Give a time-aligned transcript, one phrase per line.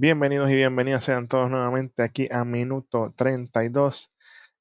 [0.00, 4.12] Bienvenidos y bienvenidas sean todos nuevamente aquí a minuto 32.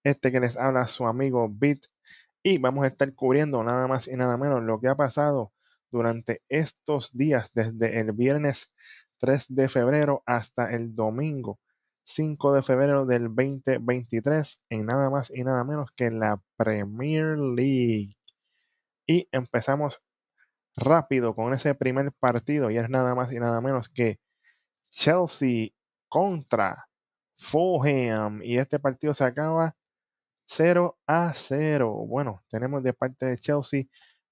[0.03, 1.85] Este que les habla su amigo Bit.
[2.41, 5.53] Y vamos a estar cubriendo nada más y nada menos lo que ha pasado
[5.91, 8.73] durante estos días, desde el viernes
[9.19, 11.59] 3 de febrero hasta el domingo
[12.01, 18.15] 5 de febrero del 2023, en nada más y nada menos que la Premier League.
[19.05, 20.01] Y empezamos
[20.75, 24.19] rápido con ese primer partido, y es nada más y nada menos que
[24.89, 25.69] Chelsea
[26.09, 26.89] contra
[27.37, 28.41] Fulham.
[28.43, 29.75] Y este partido se acaba
[30.45, 32.05] 0 a 0.
[32.07, 33.83] Bueno, tenemos de parte de Chelsea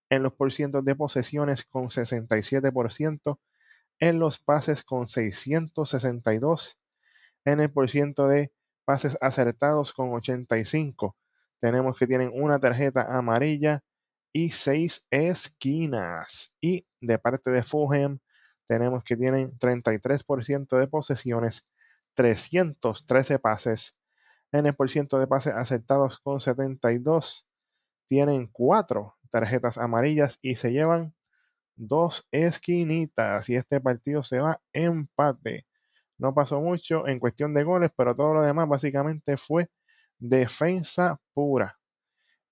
[0.10, 3.40] en los porcientos de posesiones con 67%,
[4.00, 6.80] en los pases con 662,
[7.46, 8.52] en el porciento de
[8.86, 11.18] pases acertados con 85.
[11.60, 13.84] Tenemos que tienen una tarjeta amarilla
[14.34, 16.56] y seis esquinas.
[16.62, 18.20] Y de parte de Fulham,
[18.66, 21.66] tenemos que tienen 33% de posesiones,
[22.16, 23.98] 313 pases.
[24.52, 27.48] En el porciento de pases aceptados con 72,
[28.08, 31.14] tienen cuatro tarjetas amarillas y se llevan
[31.76, 33.50] dos esquinitas.
[33.50, 35.66] Y este partido se va empate.
[36.18, 39.70] No pasó mucho en cuestión de goles, pero todo lo demás básicamente fue
[40.18, 41.78] defensa pura.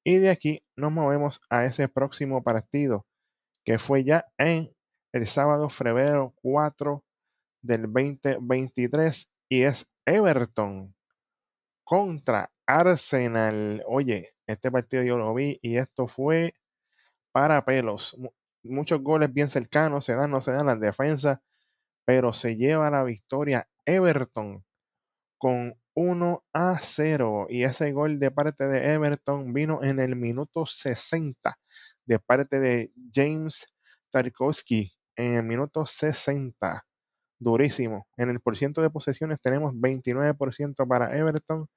[0.03, 3.06] Y de aquí nos movemos a ese próximo partido,
[3.64, 4.75] que fue ya en
[5.14, 7.03] el sábado febrero 4
[7.61, 10.95] del 2023 y es Everton
[11.83, 13.84] contra Arsenal.
[13.88, 16.56] Oye, este partido yo lo vi y esto fue
[17.31, 18.17] para pelos.
[18.64, 21.39] Muchos goles bien cercanos, se dan, no se dan las defensas,
[22.06, 24.66] pero se lleva la victoria Everton
[25.38, 30.66] con 1 a 0 y ese gol de parte de Everton vino en el minuto
[30.66, 31.59] 60
[32.06, 33.68] de parte de James
[34.09, 36.85] Tarkowski en el minuto 60.
[37.40, 38.07] Durísimo.
[38.18, 41.68] En el porciento de posesiones tenemos 29% para Everton.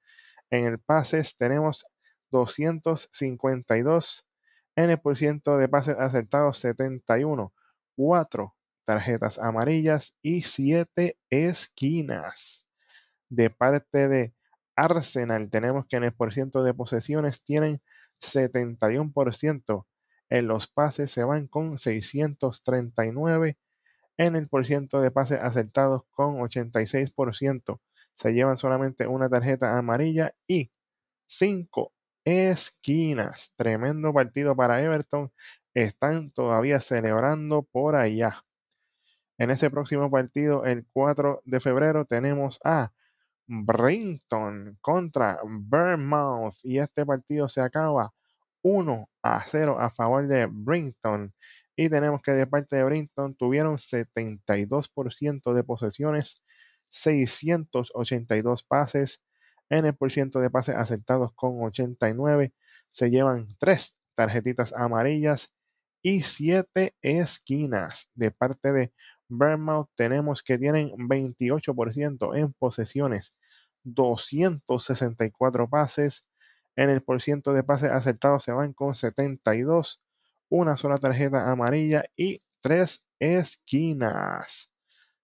[0.49, 1.83] En el pases tenemos
[2.31, 4.25] 252.
[4.75, 7.53] En el porciento de pases acertados 71.
[7.95, 8.55] 4
[8.85, 12.65] tarjetas amarillas y 7 esquinas.
[13.29, 14.33] De parte de
[14.77, 17.81] Arsenal tenemos que en el porciento de posesiones tienen
[18.21, 19.85] 71%
[20.29, 23.57] en los pases se van con 639.
[24.17, 27.79] En el porciento de pases acertados con 86%.
[28.13, 30.71] Se llevan solamente una tarjeta amarilla y
[31.27, 31.93] 5
[32.25, 33.53] esquinas.
[33.55, 35.31] Tremendo partido para Everton.
[35.73, 38.43] Están todavía celebrando por allá.
[39.37, 42.91] En ese próximo partido, el 4 de febrero, tenemos a
[43.45, 46.55] Brinton contra Bournemouth.
[46.63, 48.13] Y este partido se acaba
[48.63, 51.33] 1 a 0 a favor de Brinton.
[51.75, 56.41] Y tenemos que de parte de Brinton tuvieron 72% de posesiones,
[56.87, 59.21] 682 pases.
[59.69, 62.53] En el porciento de pases aceptados con 89
[62.87, 65.53] se llevan 3 tarjetitas amarillas
[66.01, 68.09] y 7 esquinas.
[68.15, 68.93] De parte de
[69.29, 73.35] Bournemouth tenemos que tienen 28% en posesiones,
[73.83, 76.26] 264 pases,
[76.77, 80.01] en el porciento de pases acertados se van con 72,
[80.49, 84.71] una sola tarjeta amarilla y tres esquinas.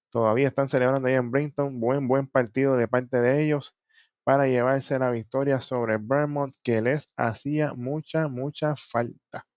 [0.09, 1.79] Todavía están celebrando ahí en Brinton.
[1.79, 3.77] Buen, buen partido de parte de ellos
[4.23, 9.47] para llevarse la victoria sobre Vermont que les hacía mucha, mucha falta.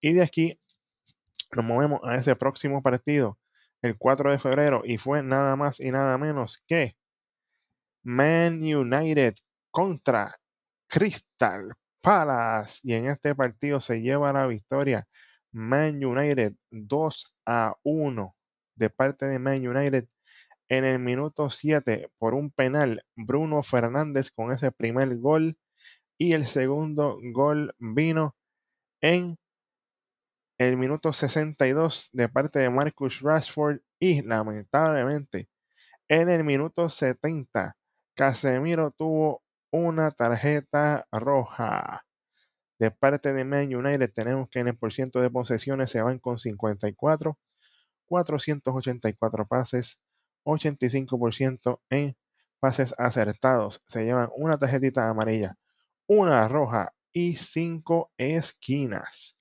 [0.00, 0.60] Y de aquí
[1.52, 3.38] nos movemos a ese próximo partido,
[3.82, 6.96] el 4 de febrero, y fue nada más y nada menos que
[8.02, 9.34] Man United
[9.70, 10.40] contra
[10.94, 12.80] Crystal Palace.
[12.84, 15.08] Y en este partido se lleva la victoria
[15.52, 18.36] Man United 2 a 1
[18.76, 20.06] de parte de Man United
[20.68, 23.04] en el minuto 7 por un penal.
[23.16, 25.58] Bruno Fernández con ese primer gol.
[26.16, 28.36] Y el segundo gol vino
[29.00, 29.36] en
[30.58, 33.80] el minuto 62 de parte de Marcus Rashford.
[33.98, 35.48] Y lamentablemente
[36.06, 37.76] en el minuto 70
[38.14, 39.43] Casemiro tuvo
[39.74, 42.06] una tarjeta roja.
[42.78, 46.38] De parte de Man United tenemos que en el porciento de posesiones se van con
[46.38, 47.36] 54,
[48.06, 50.00] 484 pases,
[50.44, 52.16] 85% en
[52.60, 53.82] pases acertados.
[53.88, 55.56] Se llevan una tarjetita amarilla,
[56.06, 59.36] una roja y 5 esquinas.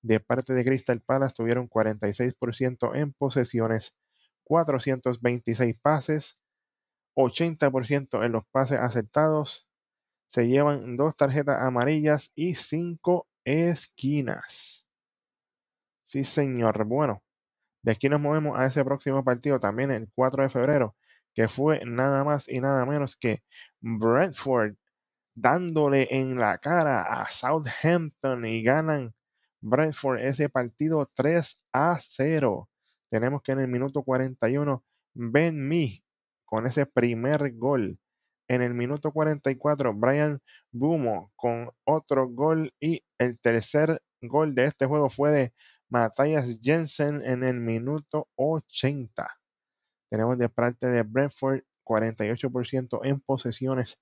[0.00, 3.94] De parte de Crystal Palace tuvieron 46% en posesiones,
[4.44, 6.38] 426 pases,
[7.16, 9.68] 80% en los pases aceptados,
[10.34, 14.84] se llevan dos tarjetas amarillas y cinco esquinas.
[16.02, 16.84] Sí, señor.
[16.86, 17.22] Bueno,
[17.84, 20.96] de aquí nos movemos a ese próximo partido también el 4 de febrero.
[21.34, 23.44] que fue nada más y nada menos que
[23.80, 24.74] Brentford
[25.36, 29.14] dándole en la cara a Southampton y ganan
[29.60, 32.68] Brentford ese partido 3 a 0.
[33.08, 34.84] Tenemos que en el minuto 41
[35.14, 36.02] Ben Mee
[36.44, 38.00] con ese primer gol.
[38.48, 44.86] En el minuto 44 Brian Bumo con otro gol y el tercer gol de este
[44.86, 45.54] juego fue de
[45.88, 49.26] Matthias Jensen en el minuto 80.
[50.10, 53.98] Tenemos de parte de Brentford 48% en posesiones,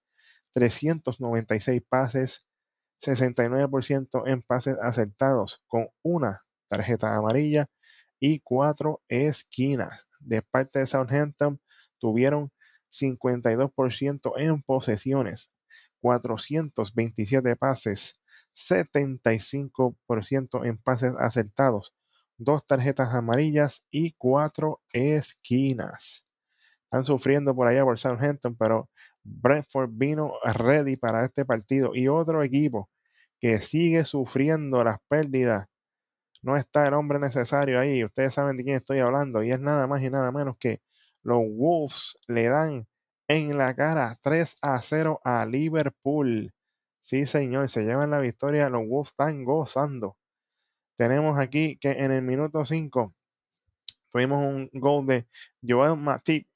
[0.55, 2.45] 396 pases,
[3.01, 7.69] 69% en pases acertados con una tarjeta amarilla
[8.21, 10.07] y cuatro esquinas.
[10.21, 11.61] De parte de Southampton
[11.99, 12.53] tuvieron
[12.93, 15.53] 52% en posesiones,
[16.01, 18.15] 427 pases,
[18.55, 21.95] 75% en pases acertados,
[22.37, 26.25] dos tarjetas amarillas y cuatro esquinas.
[26.85, 28.91] Están sufriendo por allá por Southampton, pero
[29.25, 31.93] Brentford vino ready para este partido.
[31.95, 32.91] Y otro equipo
[33.41, 35.69] que sigue sufriendo las pérdidas.
[36.43, 38.05] No está el hombre necesario ahí.
[38.05, 39.43] Ustedes saben de quién estoy hablando.
[39.43, 40.83] Y es nada más y nada menos que
[41.23, 42.87] los Wolves le dan
[43.29, 46.53] en la cara 3 a 0 a Liverpool.
[47.01, 48.69] Sí, señor, se llevan la victoria.
[48.69, 50.17] Los Wolves están gozando.
[50.97, 53.15] Tenemos aquí que en el minuto 5
[54.11, 55.27] tuvimos un gol de
[55.67, 56.47] Joel Matip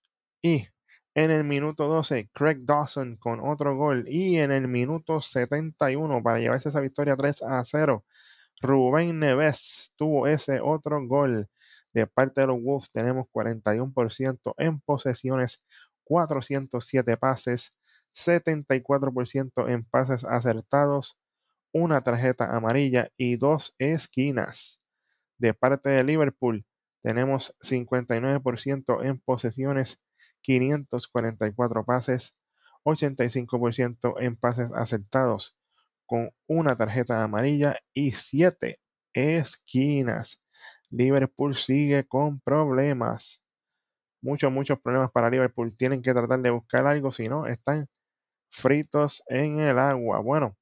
[0.43, 0.69] y
[1.15, 6.39] en el minuto 12 Craig Dawson con otro gol y en el minuto 71 para
[6.39, 8.05] llevarse esa victoria 3 a 0
[8.61, 11.49] Rubén Neves tuvo ese otro gol
[11.97, 15.63] de parte de los Wolves tenemos 41% en posesiones
[16.05, 17.75] 407 pases
[18.15, 21.19] 74% en pases acertados
[21.73, 24.83] una tarjeta amarilla y dos esquinas.
[25.39, 26.67] De parte de Liverpool,
[27.03, 29.99] tenemos 59% en posesiones,
[30.43, 32.37] 544 pases,
[32.85, 35.59] 85% en pases acertados,
[36.05, 38.81] con una tarjeta amarilla y 7
[39.15, 40.43] esquinas.
[40.91, 43.43] Liverpool sigue con problemas.
[44.23, 45.77] Muchos, muchos problemas para Liverpool.
[45.77, 47.89] Tienen que tratar de buscar algo, si no, están
[48.51, 50.21] fritos en el agua.
[50.21, 50.57] Bueno,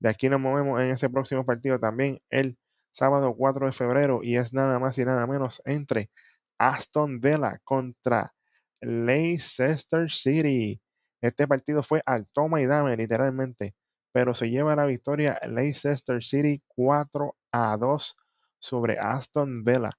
[0.00, 2.58] de aquí nos movemos en ese próximo partido también el
[2.92, 6.10] sábado 4 de febrero y es nada más y nada menos entre
[6.58, 8.34] Aston Villa contra
[8.80, 10.80] Leicester City.
[11.20, 13.74] Este partido fue al toma y dame literalmente,
[14.12, 18.16] pero se lleva la victoria Leicester City 4 a 2
[18.62, 19.90] sobre Aston Villa.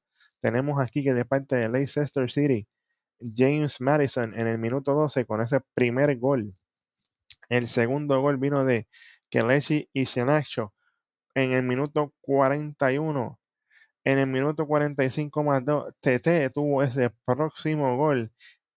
[0.41, 2.67] Tenemos aquí que de parte de Leicester City,
[3.19, 6.55] James Madison en el minuto 12 con ese primer gol.
[7.49, 8.87] El segundo gol vino de
[9.29, 10.73] Kelechi y Senacho
[11.35, 13.39] en el minuto 41.
[14.05, 18.31] En el minuto 45 más 2, TT tuvo ese próximo gol.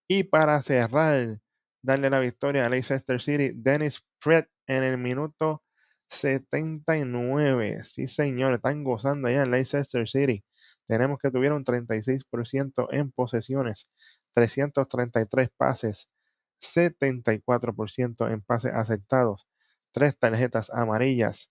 [0.09, 1.41] Y para cerrar,
[1.83, 5.62] darle la victoria a Leicester City, Dennis Fred en el minuto
[6.08, 7.82] 79.
[7.85, 10.44] Sí, señor, están gozando allá en Leicester City.
[10.87, 13.91] Tenemos que tuvieron 36% en posesiones,
[14.32, 16.09] 333 pases,
[16.61, 19.49] 74% en pases aceptados,
[19.92, 21.50] tres tarjetas amarillas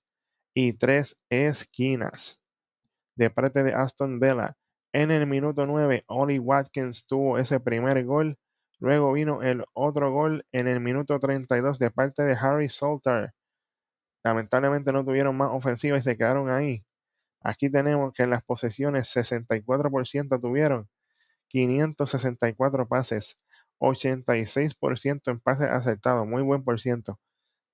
[0.54, 2.42] y tres esquinas.
[3.16, 4.58] De parte de Aston Villa,
[4.94, 8.40] en el minuto 9, Oli Watkins tuvo ese primer gol.
[8.80, 13.34] Luego vino el otro gol en el minuto 32 de parte de Harry Salter.
[14.26, 16.86] Lamentablemente no tuvieron más ofensiva y se quedaron ahí.
[17.42, 20.90] Aquí tenemos que en las posesiones 64% tuvieron
[21.48, 23.40] 564 pases,
[23.80, 27.20] 86% en pases aceptados, muy buen por ciento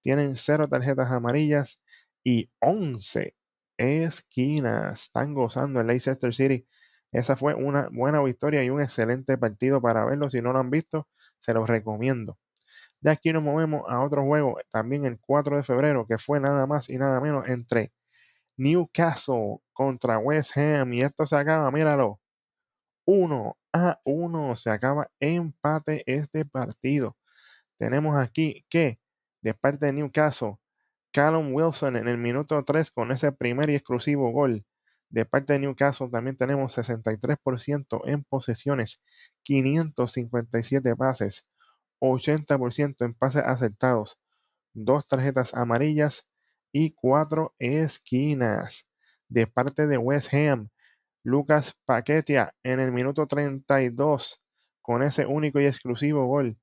[0.02, 1.82] tienen cero tarjetas amarillas
[2.24, 3.36] y 11
[3.78, 5.04] esquinas.
[5.04, 6.68] Están gozando el Leicester City.
[7.12, 10.30] Esa fue una buena victoria y un excelente partido para verlo.
[10.30, 11.08] Si no lo han visto,
[11.40, 12.38] se los recomiendo.
[13.02, 16.68] De aquí nos movemos a otro juego, también el 4 de febrero, que fue nada
[16.68, 17.92] más y nada menos entre
[18.58, 20.94] Newcastle contra West Ham.
[20.94, 22.20] Y esto se acaba, míralo.
[23.06, 24.56] 1 a 1.
[24.56, 27.18] Se acaba empate este partido.
[27.78, 29.00] Tenemos aquí que
[29.42, 30.58] de parte de Newcastle.
[31.12, 34.66] Callum Wilson en el minuto 3 con ese primer y exclusivo gol.
[35.10, 39.04] De parte de Newcastle también tenemos 63% en posesiones,
[39.44, 41.46] 557 pases,
[42.02, 44.20] 80% en pases aceptados,
[44.74, 46.28] dos tarjetas amarillas
[46.74, 48.88] y cuatro esquinas.
[49.30, 50.70] De parte de West Ham,
[51.24, 54.42] Lucas Paquetia en el minuto 32
[54.82, 56.58] con ese único y exclusivo gol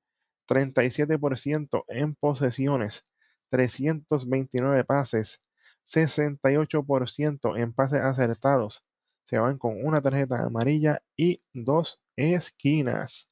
[0.49, 3.07] 37% en posesiones,
[3.49, 5.41] 329 pases,
[5.85, 8.83] 68% en pases acertados.
[9.23, 13.27] Se van con una tarjeta amarilla y dos esquinas.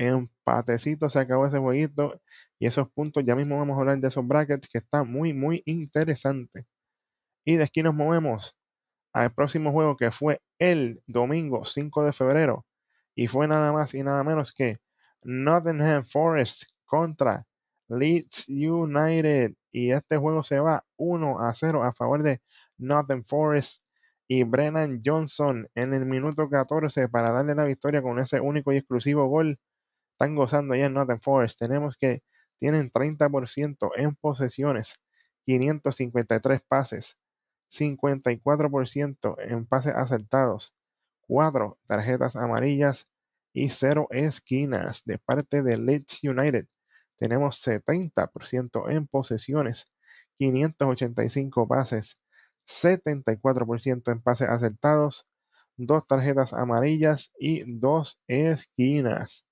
[0.00, 2.20] Empatecito se acabó ese jueguito
[2.58, 5.62] y esos puntos, ya mismo vamos a hablar de esos brackets que está muy, muy
[5.66, 6.66] interesante.
[7.44, 8.56] Y de aquí nos movemos
[9.12, 12.66] al próximo juego que fue el domingo 5 de febrero
[13.14, 14.76] y fue nada más y nada menos que
[15.22, 17.44] Nottingham Forest contra
[17.88, 22.40] Leeds United y este juego se va 1 a 0 a favor de
[22.78, 23.82] Nottingham Forest
[24.28, 28.76] y Brennan Johnson en el minuto 14 para darle la victoria con ese único y
[28.76, 29.58] exclusivo gol.
[30.20, 31.58] Están gozando ya en Nottingham Forest.
[31.58, 32.22] Tenemos que
[32.58, 34.96] tienen 30% en posesiones,
[35.46, 37.16] 553 pases,
[37.70, 40.74] 54% en pases acertados,
[41.22, 43.10] 4 tarjetas amarillas
[43.54, 46.66] y 0 esquinas de parte de Leeds United.
[47.16, 49.90] Tenemos 70% en posesiones,
[50.34, 52.18] 585 pases,
[52.66, 55.26] 74% en pases acertados,
[55.78, 59.46] 2 tarjetas amarillas y 2 esquinas.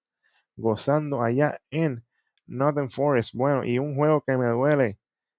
[0.58, 2.04] Gozando allá en
[2.46, 3.34] Northern Forest.
[3.34, 4.98] Bueno, y un juego que me duele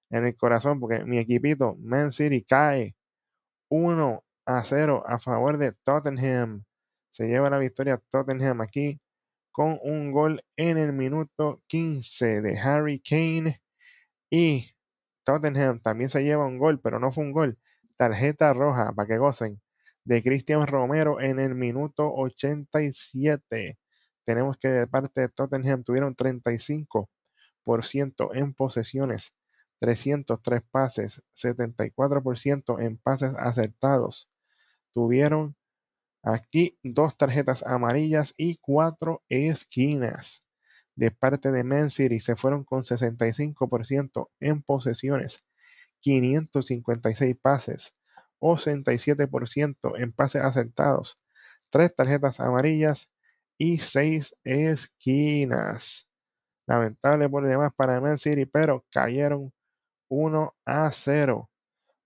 [0.10, 2.96] en el corazón porque mi equipito, Man City, cae
[3.70, 6.64] 1 a 0 a favor de Tottenham.
[7.12, 9.00] Se lleva la victoria Tottenham aquí
[9.52, 13.62] con un gol en el minuto 15 de Harry Kane.
[14.30, 14.72] Y
[15.24, 17.60] Tottenham también se lleva un gol, pero no fue un gol.
[17.98, 19.62] Tarjeta roja para que gocen
[20.06, 23.78] de Cristian Romero en el minuto 87.
[24.30, 29.34] Tenemos que de parte de Tottenham tuvieron 35% en posesiones,
[29.80, 34.30] 303 pases, 74% en pases acertados.
[34.92, 35.58] Tuvieron
[36.22, 40.46] aquí dos tarjetas amarillas y cuatro esquinas.
[40.94, 45.44] De parte de Man City se fueron con 65% en posesiones,
[46.02, 47.96] 556 pases,
[48.40, 51.20] 87% en pases acertados,
[51.72, 53.12] tres tarjetas amarillas
[53.60, 56.08] y seis esquinas.
[56.66, 59.52] Lamentable por demás para Man City, pero cayeron
[60.08, 61.50] 1 a 0.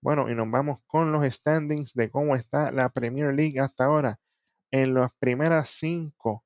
[0.02, 4.18] Bueno, y nos vamos con los standings de cómo está la Premier League hasta ahora.
[4.72, 6.44] En las primeras cinco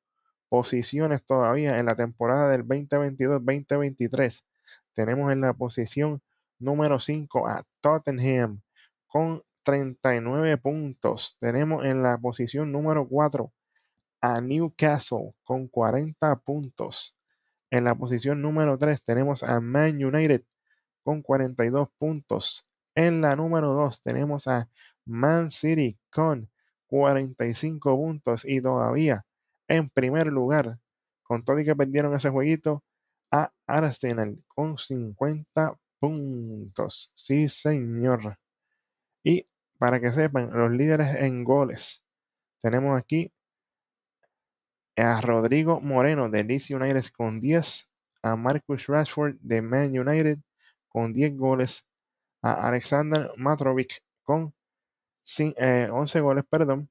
[0.51, 4.45] posiciones todavía en la temporada del 2022-2023,
[4.93, 6.23] tenemos en la posición
[6.59, 8.61] número 5 a Tottenham
[9.07, 11.37] con 39 puntos.
[11.41, 13.53] Tenemos en la posición número 4
[14.21, 17.17] a Newcastle con 40 puntos.
[17.71, 20.43] En la posición número 3 tenemos a Man United
[21.03, 22.69] con 42 puntos.
[22.95, 24.69] En la número 2 tenemos a
[25.05, 26.51] Man City con
[26.87, 29.25] 45 puntos y todavía
[29.69, 30.81] en primer lugar,
[31.23, 32.83] con todo y que perdieron ese jueguito,
[33.31, 37.13] a Arsenal con 50 puntos.
[37.15, 38.39] Sí, señor.
[39.23, 39.47] Y
[39.79, 42.03] para que sepan, los líderes en goles.
[42.61, 43.33] Tenemos aquí
[44.99, 47.89] a Rodrigo Moreno de DC United con 10,
[48.23, 50.39] a Marcus Rashford de Man United
[50.89, 51.87] con 10 goles,
[52.43, 54.55] a Alexander Matrovic con
[55.25, 56.91] 11 eh, goles, perdón,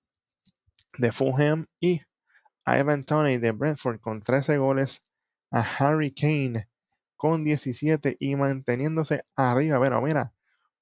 [0.98, 2.00] de Fulham y
[2.64, 5.04] a Evan Tony de Brentford con 13 goles,
[5.52, 6.70] a Harry Kane
[7.18, 10.34] con 17 y manteniéndose arriba, bueno, mira,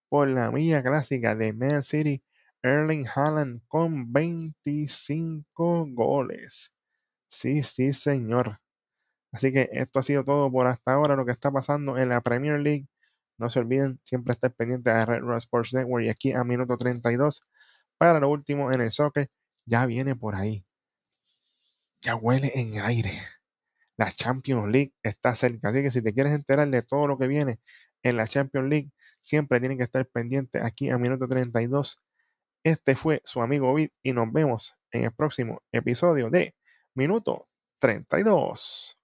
[0.10, 2.24] por la milla clásica de Man City,
[2.62, 6.75] Erling Haaland con 25 goles.
[7.28, 8.60] Sí, sí, señor.
[9.32, 12.22] Así que esto ha sido todo por hasta ahora, lo que está pasando en la
[12.22, 12.88] Premier League.
[13.38, 16.78] No se olviden siempre estar pendiente de Red Rock Sports Network y aquí a minuto
[16.78, 17.42] 32
[17.98, 19.30] para lo último en el soccer.
[19.66, 20.66] Ya viene por ahí.
[22.02, 23.14] Ya huele en el aire.
[23.98, 25.70] La Champions League está cerca.
[25.70, 27.60] Así que si te quieres enterar de todo lo que viene
[28.04, 32.00] en la Champions League, siempre tienen que estar pendiente aquí a minuto 32.
[32.64, 36.56] Este fue su amigo Vid y nos vemos en el próximo episodio de
[36.96, 37.48] Minuto
[37.80, 38.96] 32.